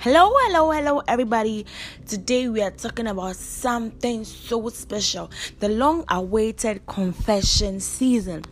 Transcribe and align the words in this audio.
Hello, 0.00 0.30
hello, 0.32 0.70
hello, 0.70 1.02
everybody. 1.08 1.66
Today 2.06 2.48
we 2.48 2.62
are 2.62 2.70
talking 2.70 3.08
about 3.08 3.34
something 3.34 4.22
so 4.22 4.68
special 4.68 5.28
the 5.58 5.68
long 5.68 6.04
awaited 6.08 6.86
confession 6.86 7.80
season. 7.80 8.44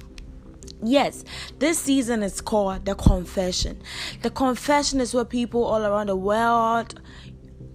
Yes, 0.82 1.22
this 1.60 1.78
season 1.78 2.24
is 2.24 2.40
called 2.40 2.84
the 2.84 2.96
confession. 2.96 3.80
The 4.22 4.30
confession 4.30 5.00
is 5.00 5.14
where 5.14 5.24
people 5.24 5.62
all 5.62 5.86
around 5.86 6.08
the 6.08 6.16
world 6.16 7.00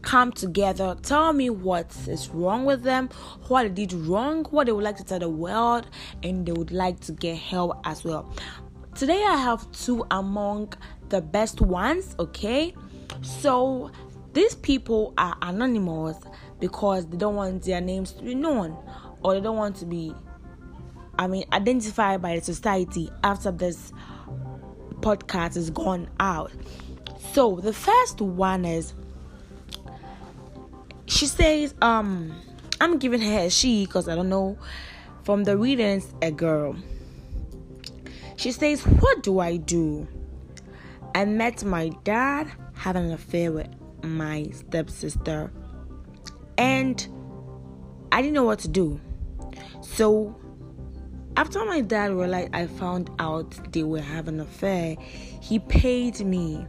come 0.01 0.33
together, 0.33 0.97
tell 1.01 1.31
me 1.31 1.49
what 1.49 1.95
is 2.09 2.27
wrong 2.27 2.65
with 2.65 2.83
them, 2.83 3.07
what 3.47 3.63
they 3.63 3.85
did 3.85 3.93
wrong, 3.93 4.43
what 4.49 4.65
they 4.65 4.73
would 4.73 4.83
like 4.83 4.97
to 4.97 5.05
tell 5.05 5.19
the 5.19 5.29
world, 5.29 5.87
and 6.23 6.45
they 6.45 6.51
would 6.51 6.71
like 6.71 6.99
to 6.99 7.13
get 7.13 7.37
help 7.37 7.79
as 7.85 8.03
well. 8.03 8.33
Today 8.95 9.23
I 9.25 9.37
have 9.37 9.71
two 9.71 10.05
among 10.11 10.73
the 11.07 11.21
best 11.21 11.61
ones, 11.61 12.17
okay? 12.19 12.75
So 13.21 13.91
these 14.33 14.55
people 14.55 15.13
are 15.17 15.37
anonymous 15.41 16.17
because 16.59 17.07
they 17.07 17.17
don't 17.17 17.35
want 17.35 17.63
their 17.63 17.81
names 17.81 18.13
to 18.13 18.23
be 18.23 18.35
known 18.35 18.77
or 19.23 19.33
they 19.33 19.41
don't 19.41 19.57
want 19.57 19.75
to 19.77 19.85
be 19.85 20.13
I 21.17 21.27
mean 21.27 21.43
identified 21.51 22.21
by 22.21 22.35
the 22.35 22.41
society 22.41 23.09
after 23.23 23.51
this 23.51 23.91
podcast 25.01 25.57
is 25.57 25.69
gone 25.69 26.09
out. 26.19 26.51
So 27.33 27.57
the 27.57 27.73
first 27.73 28.21
one 28.21 28.65
is 28.65 28.93
she 31.05 31.25
says, 31.25 31.75
um, 31.81 32.33
I'm 32.79 32.97
giving 32.97 33.21
her 33.21 33.39
a 33.39 33.49
she 33.49 33.85
because 33.85 34.07
I 34.07 34.15
don't 34.15 34.29
know 34.29 34.57
from 35.23 35.43
the 35.43 35.57
readings 35.57 36.13
a 36.21 36.31
girl. 36.31 36.75
She 38.37 38.51
says, 38.51 38.81
What 38.81 39.21
do 39.21 39.39
I 39.39 39.57
do? 39.57 40.07
I 41.13 41.25
met 41.25 41.63
my 41.63 41.89
dad 42.03 42.51
having 42.73 43.05
an 43.05 43.11
affair 43.11 43.51
with 43.51 43.67
my 44.03 44.47
stepsister, 44.51 45.51
and 46.57 47.07
I 48.11 48.21
didn't 48.21 48.33
know 48.33 48.43
what 48.43 48.59
to 48.59 48.67
do. 48.67 48.99
So, 49.81 50.35
after 51.37 51.63
my 51.65 51.81
dad 51.81 52.11
realized 52.11 52.53
I 52.53 52.67
found 52.67 53.09
out 53.19 53.71
they 53.73 53.83
were 53.83 54.01
having 54.01 54.35
an 54.35 54.41
affair, 54.41 54.95
he 55.41 55.59
paid 55.59 56.19
me. 56.21 56.65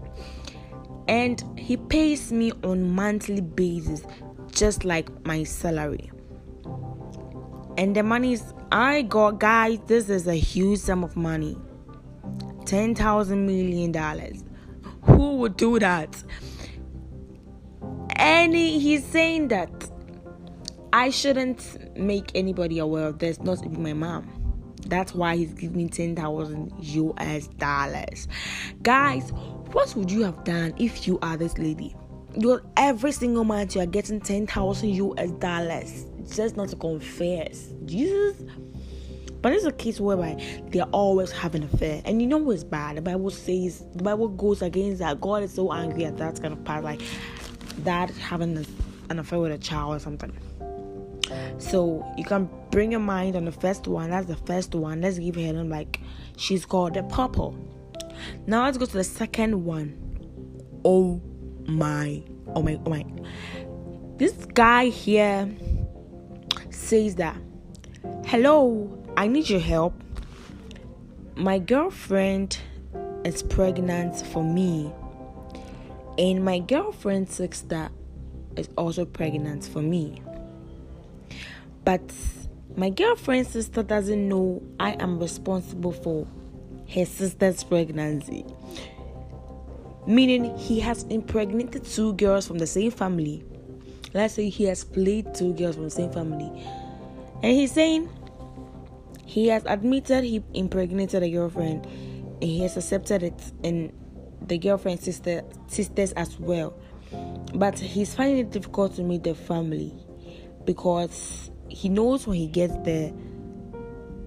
And 1.09 1.43
he 1.59 1.77
pays 1.77 2.33
me 2.33 2.53
on 2.63 2.91
monthly 2.93 3.41
basis 3.41 4.03
just 4.53 4.85
like 4.85 5.09
my 5.27 5.43
salary. 5.43 6.11
And 7.77 7.97
the 7.97 8.03
money 8.03 8.35
is 8.35 8.55
I 8.71 9.03
got 9.03 9.41
guys, 9.41 9.81
this 9.87 10.09
is 10.09 10.27
a 10.27 10.35
huge 10.35 10.79
sum 10.79 11.03
of 11.03 11.17
money. 11.17 11.57
Ten 12.73 12.95
thousand 12.95 13.45
million 13.45 13.93
dollars. 13.93 14.45
Who 15.03 15.37
would 15.37 15.59
do 15.59 15.79
that? 15.79 16.25
And 18.17 18.55
he's 18.55 19.05
saying 19.05 19.49
that 19.49 19.91
I 20.91 21.11
shouldn't 21.11 21.99
make 21.99 22.31
anybody 22.35 22.79
aware 22.79 23.09
of 23.09 23.19
this, 23.19 23.39
not 23.43 23.63
even 23.63 23.83
my 23.83 23.93
mom. 23.93 24.27
That's 24.87 25.15
why 25.15 25.37
he's 25.37 25.53
giving 25.53 25.77
me 25.77 25.89
10,000 25.91 26.73
US 26.79 27.49
dollars. 27.49 28.27
Guys, 28.81 29.33
what 29.73 29.95
would 29.95 30.11
you 30.11 30.23
have 30.23 30.43
done 30.45 30.73
if 30.79 31.07
you 31.07 31.19
are 31.21 31.37
this 31.37 31.59
lady? 31.59 31.95
You're 32.39 32.63
every 32.79 33.13
single 33.13 33.45
month 33.45 33.75
you 33.75 33.83
are 33.83 33.87
getting 33.87 34.19
10,000 34.19 34.89
US 34.89 35.31
dollars 35.33 36.07
just 36.35 36.57
not 36.57 36.71
to 36.71 36.77
confess. 36.77 37.75
Jesus. 37.85 38.43
But 39.43 39.53
it's 39.53 39.65
a 39.65 39.73
case 39.73 40.01
whereby 40.01 40.41
they're 40.69 40.85
always 40.85 41.33
having 41.33 41.65
an 41.65 41.69
affair. 41.75 42.01
And 42.05 42.23
you 42.23 42.29
know 42.29 42.39
what's 42.39 42.65
bad? 42.65 42.97
The 42.97 43.03
Bible 43.03 43.31
says, 43.31 43.85
the 43.95 44.05
Bible 44.05 44.29
goes 44.29 44.63
against 44.63 45.01
that. 45.01 45.21
God 45.21 45.43
is 45.43 45.53
so 45.53 45.73
angry 45.73 46.05
at 46.05 46.17
that 46.19 46.41
kind 46.41 46.55
of 46.55 46.65
part. 46.65 46.85
Like 46.85 47.03
that 47.79 48.11
having 48.11 48.65
an 49.11 49.19
affair 49.19 49.41
with 49.41 49.53
a 49.53 49.59
child 49.59 49.97
or 49.97 49.99
something. 49.99 50.33
So 51.59 52.07
you 52.17 52.25
can 52.25 52.49
bring 52.71 52.93
your 52.93 53.01
mind 53.01 53.37
on 53.37 53.45
the 53.45 53.53
first 53.53 53.87
one. 53.89 54.11
That's 54.11 54.27
the 54.27 54.37
first 54.37 54.75
one. 54.75 55.01
Let's 55.01 55.19
give 55.19 55.35
her 55.37 55.53
like 55.65 56.01
she's 56.37 56.65
called 56.65 56.95
the 56.95 57.03
purple. 57.05 57.57
Now 58.47 58.65
let's 58.65 58.79
go 58.79 58.87
to 58.87 58.93
the 58.93 59.05
second 59.05 59.65
one. 59.65 59.99
Oh 60.85 61.21
my, 61.67 62.23
oh 62.55 62.63
my, 62.63 62.79
oh 62.85 62.91
my. 62.91 63.05
This 64.17 64.33
guy 64.55 64.87
here 64.87 65.49
says 66.71 67.17
that, 67.17 67.37
hello, 68.27 69.02
I 69.23 69.29
need 69.29 69.49
your 69.49 69.61
help. 69.61 69.95
My 71.37 71.61
girlfriend 71.61 72.59
is 73.25 73.45
pregnant 73.45 74.17
for 74.17 74.43
me, 74.43 74.93
and 76.19 76.45
my 76.45 76.59
girlfriend's 76.59 77.33
sister 77.33 77.89
is 78.57 78.69
also 78.77 79.05
pregnant 79.05 79.65
for 79.65 79.81
me. 79.81 80.21
But 81.85 82.03
my 82.75 82.91
girlfriend's 82.91 83.51
sister 83.51 83.85
doesn't 83.85 84.29
know 84.29 84.61
I 84.81 84.95
am 84.95 85.21
responsible 85.21 85.93
for 85.93 86.27
her 86.93 87.05
sister's 87.05 87.63
pregnancy. 87.63 88.45
Meaning 90.05 90.59
he 90.59 90.81
has 90.81 91.05
impregnated 91.05 91.85
two 91.85 92.15
girls 92.15 92.49
from 92.49 92.59
the 92.59 92.67
same 92.67 92.91
family. 92.91 93.45
Let's 94.15 94.35
say 94.35 94.49
he 94.49 94.65
has 94.65 94.83
played 94.83 95.33
two 95.33 95.55
girls 95.55 95.77
from 95.77 95.85
the 95.85 95.91
same 95.91 96.11
family. 96.11 96.51
And 97.45 97.53
he's 97.53 97.71
saying 97.71 98.09
he 99.33 99.49
has 99.49 99.65
admitted 99.65 100.25
he 100.25 100.43
impregnated 100.53 101.23
a 101.23 101.31
girlfriend 101.31 101.87
and 101.87 102.43
he 102.43 102.61
has 102.61 102.77
accepted 102.77 103.23
it 103.23 103.53
and 103.65 103.91
the 104.47 104.59
girlfriend's 104.59 105.05
sister 105.05 105.43
sisters 105.69 106.13
as 106.13 106.39
well. 106.39 106.75
But 107.55 107.79
he's 107.79 108.15
finding 108.15 108.41
it 108.41 108.51
difficult 108.51 108.95
to 108.97 109.03
meet 109.03 109.23
the 109.23 109.35
family 109.35 109.95
because 110.67 111.51
he 111.71 111.89
knows 111.89 112.27
when 112.27 112.37
he 112.37 112.47
gets 112.47 112.75
there 112.85 113.11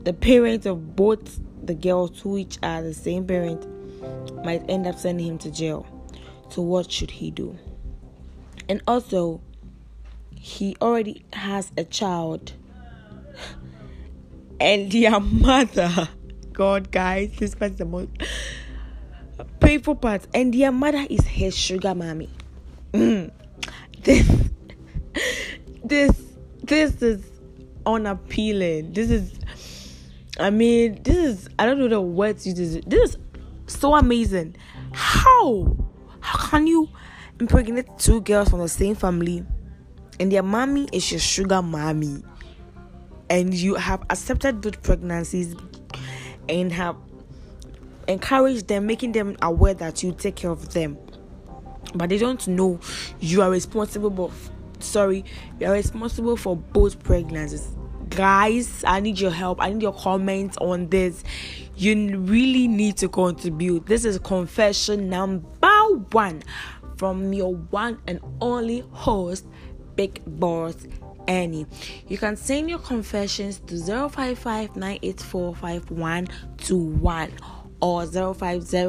the 0.06 0.14
parents 0.14 0.66
of 0.66 0.96
both 0.96 1.40
the 1.64 1.76
girls 1.76 2.20
who 2.22 2.40
each 2.40 2.58
are 2.64 2.82
the 2.82 2.94
same 2.96 3.28
parent 3.28 3.64
might 4.44 4.68
end 4.68 4.88
up 4.88 4.98
sending 4.98 5.28
him 5.28 5.38
to 5.38 5.52
jail. 5.52 5.86
So 6.50 6.64
what 6.64 6.92
should 6.92 7.12
he 7.12 7.30
do? 7.30 7.56
And 8.68 8.82
also 8.88 9.40
he 10.36 10.76
already 10.82 11.26
has 11.34 11.72
a 11.78 11.84
child 11.84 12.54
and 14.60 14.92
their 14.92 15.20
mother. 15.20 16.10
God 16.54 16.92
guys 16.92 17.32
this 17.38 17.60
was 17.60 17.76
the 17.76 17.86
most 17.86 18.10
painful 19.60 19.96
part. 19.96 20.26
And 20.34 20.54
their 20.54 20.72
mother 20.72 21.06
is 21.10 21.26
his 21.26 21.56
sugar 21.56 21.94
mommy. 21.94 22.30
Mm. 22.94 23.32
this 24.04 24.32
this 25.84 26.22
this 26.64 27.02
is 27.02 27.26
unappealing. 27.86 28.94
This 28.94 29.10
is 29.12 29.40
i 30.38 30.50
mean 30.50 31.02
this 31.04 31.16
is 31.16 31.50
i 31.58 31.66
don't 31.66 31.80
know 31.80 31.88
the 31.88 32.02
words 32.02 32.46
you 32.46 32.54
this 32.54 32.78
this 32.86 33.12
is 33.12 33.18
so 33.68 33.96
amazing. 33.96 34.56
How? 34.94 35.76
How 36.20 36.50
can 36.50 36.68
you 36.68 36.90
impregnate 37.40 37.86
two 37.98 38.22
girls 38.22 38.50
from 38.50 38.60
the 38.60 38.70
same 38.70 38.96
family 38.96 39.46
and 40.20 40.32
their 40.32 40.44
mommy 40.44 40.88
is 40.92 41.12
your 41.12 41.20
sugar 41.20 41.62
mommy 41.62 42.24
and 43.30 43.54
you 43.54 43.76
have 43.76 44.02
accepted 44.10 44.62
both 44.62 44.82
pregnancies 44.84 45.56
and 46.50 46.72
have 46.72 46.96
encouraged 48.08 48.68
them, 48.68 48.86
making 48.86 49.12
them 49.14 49.36
aware 49.42 49.74
that 49.74 50.04
you 50.04 50.12
take 50.14 50.36
care 50.36 50.52
of 50.52 50.74
them. 50.74 50.98
But 51.94 52.10
they 52.10 52.18
don't 52.18 52.46
know 52.48 52.80
you 53.20 53.42
are 53.42 53.50
responsible 53.50 54.10
but 54.10 54.32
sorry, 54.80 55.26
you 55.60 55.68
are 55.68 55.74
responsible 55.74 56.38
for 56.38 56.56
both 56.56 57.02
pregnancies. 57.04 57.68
Guys, 58.10 58.84
I 58.86 59.00
need 59.00 59.20
your 59.20 59.32
help. 59.32 59.62
I 59.62 59.72
need 59.74 59.82
your 59.82 59.94
comments 59.94 60.58
on 60.58 60.90
this. 60.90 61.24
You 61.76 62.20
really 62.20 62.68
need 62.68 62.98
to 62.98 63.10
contribute. 63.10 63.88
This 63.88 64.06
is 64.06 64.20
confession 64.20 65.10
number 65.10 65.48
one 66.12 66.44
from 66.98 67.34
your 67.34 67.56
one 67.56 68.00
and 68.08 68.20
only 68.40 68.82
host, 68.92 69.46
Big 69.96 70.22
Boss 70.26 70.76
Annie. 71.28 71.66
You 72.08 72.18
can 72.18 72.36
send 72.36 72.70
your 72.70 72.80
confessions 72.80 73.60
to 73.68 73.78
055 74.10 74.76
or 77.82 78.06
050 78.06 78.86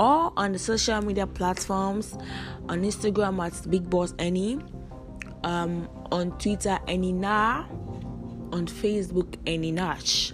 or 0.00 0.32
on 0.36 0.52
the 0.52 0.58
social 0.58 1.02
media 1.02 1.26
platforms 1.26 2.16
on 2.68 2.82
Instagram 2.82 3.44
at 3.44 3.70
Big 3.70 3.88
Boss 3.90 4.14
Annie, 4.18 4.58
um, 5.44 5.88
on 6.10 6.36
Twitter 6.38 6.78
Annie 6.88 7.12
Na, 7.12 7.66
on 8.52 8.66
Facebook 8.66 9.34
Annie 9.46 9.72
Nash. 9.72 10.32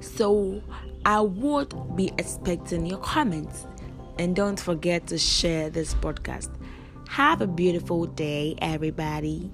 So 0.00 0.62
I 1.06 1.20
would 1.20 1.96
be 1.96 2.12
expecting 2.18 2.84
your 2.86 2.98
comments 2.98 3.66
and 4.18 4.36
don't 4.36 4.60
forget 4.60 5.06
to 5.08 5.18
share 5.18 5.70
this 5.70 5.94
podcast. 5.94 6.50
Have 7.08 7.40
a 7.40 7.46
beautiful 7.46 8.06
day, 8.06 8.56
everybody. 8.60 9.50